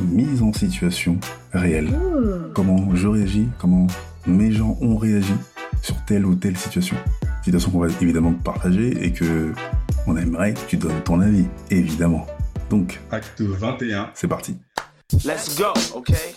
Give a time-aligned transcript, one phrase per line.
[0.00, 1.18] Mise en situation
[1.52, 1.88] réelle.
[2.54, 3.86] Comment je réagis, comment
[4.26, 5.34] mes gens ont réagi
[5.82, 6.96] sur telle ou telle situation.
[7.42, 9.52] Situation qu'on va évidemment partager et que
[10.06, 12.26] on aimerait que tu donnes ton avis, évidemment.
[12.70, 14.10] Donc, Acte 21.
[14.14, 14.56] c'est parti.
[15.24, 16.34] Let's go, okay?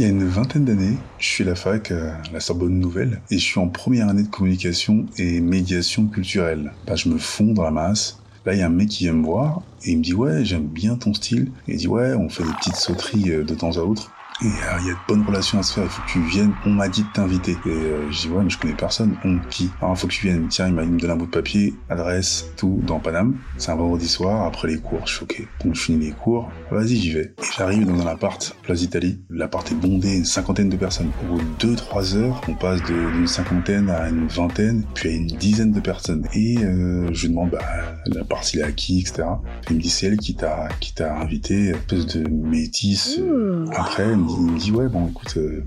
[0.00, 3.20] Il y a une vingtaine d'années, je suis à la fac à la Sorbonne Nouvelle
[3.30, 6.72] et je suis en première année de communication et médiation culturelle.
[6.86, 8.18] Là, je me fonds dans la masse.
[8.46, 10.42] Là, il y a un mec qui vient me voir et il me dit ouais,
[10.42, 11.52] j'aime bien ton style.
[11.68, 14.10] Et il dit ouais, on fait des petites sauteries euh, de temps à autre.
[14.42, 16.70] Il y a de bonnes relations à se faire, il faut que tu viennes, on
[16.70, 17.52] m'a dit de t'inviter.
[17.52, 20.12] Et euh, je dis ouais mais je connais personne, on qui Alors il faut que
[20.12, 23.36] tu viennes, tiens il m'a donne un bout de papier, adresse, tout, dans Paname.
[23.58, 25.46] C'est un vendredi soir, après les cours, je suis ok.
[25.64, 27.34] Donc je finis les cours, vas-y j'y vais.
[27.38, 31.10] Et j'arrive dans un appart, place d'Italie, l'appart est bondé, une cinquantaine de personnes.
[31.24, 35.26] Au bout de 2-3 heures, on passe d'une cinquantaine à une vingtaine, puis à une
[35.26, 36.26] dizaine de personnes.
[36.34, 37.58] Et euh, je lui demande bah
[38.06, 39.24] l'appart il est à qui, etc.
[39.68, 43.18] Et il me dit c'est elle qui t'a qui t'a invité, espèce de métisse.
[43.18, 45.64] euh, après, il me dit, il me dit, ouais, bon, écoute, euh,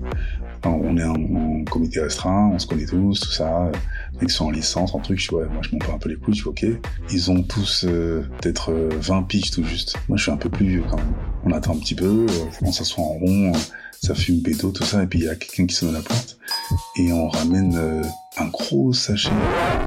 [0.64, 3.70] on est en, comité restreint, on se connaît tous, tout ça.
[4.22, 6.16] Ils sont en licence, en truc, je dis, ouais, moi je m'en un peu les
[6.16, 6.66] couilles, je suis ok.
[7.12, 9.96] Ils ont tous euh, peut-être euh, 20 piges tout juste.
[10.08, 11.14] Moi je suis un peu plus vieux quand même.
[11.44, 13.58] On attend un petit peu, euh, on s'assoit en rond, euh,
[14.00, 16.02] ça fume béto, tout ça, et puis il y a quelqu'un qui sonne à la
[16.02, 16.38] porte,
[16.96, 18.02] et on ramène euh,
[18.36, 19.30] un gros sachet.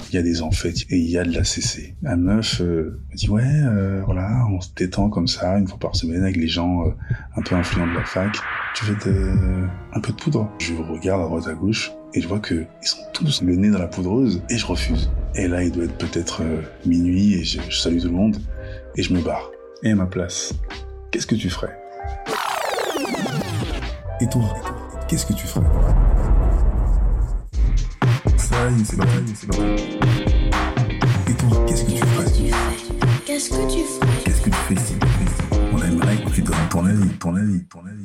[0.09, 1.95] Il y a des amphètes et il y a de la CC.
[2.01, 5.77] La meuf euh, me dit, ouais, euh, voilà, on se détend comme ça, une fois
[5.79, 6.91] par semaine, avec les gens euh,
[7.35, 8.37] un peu influents de la fac.
[8.77, 9.67] Tu veux de...
[9.91, 12.87] un peu de poudre Je regarde à droite à gauche et je vois que ils
[12.87, 15.09] sont tous le nez dans la poudreuse et je refuse.
[15.33, 18.37] Et là, il doit être peut-être euh, minuit et je, salue tout le monde
[18.95, 19.49] et je me barre.
[19.81, 20.53] Et à ma place,
[21.09, 21.75] qu'est-ce que tu ferais?
[24.21, 24.43] Et toi,
[25.07, 25.65] qu'est-ce que tu ferais?
[28.37, 29.47] Ça y est, c'est parti, c'est.
[31.31, 32.25] Et toi, qu'est-ce que tu ferais?
[33.25, 34.23] Qu'est-ce que tu ferais?
[34.23, 34.95] Qu'est-ce que tu fais
[35.73, 37.65] On aimerait que tu donnes ton avis, ton avis.
[37.65, 37.96] ton avis.